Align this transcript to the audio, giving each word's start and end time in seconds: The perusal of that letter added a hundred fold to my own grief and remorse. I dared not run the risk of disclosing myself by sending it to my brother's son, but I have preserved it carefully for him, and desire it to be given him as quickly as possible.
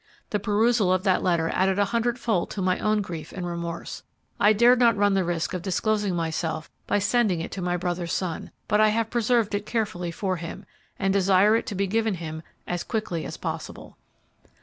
The 0.31 0.39
perusal 0.39 0.91
of 0.91 1.03
that 1.03 1.21
letter 1.21 1.51
added 1.53 1.77
a 1.77 1.85
hundred 1.85 2.17
fold 2.17 2.49
to 2.49 2.61
my 2.63 2.79
own 2.79 3.03
grief 3.03 3.31
and 3.31 3.45
remorse. 3.45 4.01
I 4.39 4.51
dared 4.51 4.79
not 4.79 4.97
run 4.97 5.13
the 5.13 5.23
risk 5.23 5.53
of 5.53 5.61
disclosing 5.61 6.15
myself 6.15 6.71
by 6.87 6.97
sending 6.97 7.39
it 7.39 7.51
to 7.51 7.61
my 7.61 7.77
brother's 7.77 8.11
son, 8.11 8.49
but 8.67 8.81
I 8.81 8.87
have 8.87 9.11
preserved 9.11 9.53
it 9.53 9.67
carefully 9.67 10.09
for 10.09 10.37
him, 10.37 10.65
and 10.97 11.13
desire 11.13 11.55
it 11.55 11.67
to 11.67 11.75
be 11.75 11.85
given 11.85 12.15
him 12.15 12.41
as 12.65 12.83
quickly 12.83 13.25
as 13.27 13.37
possible. 13.37 13.95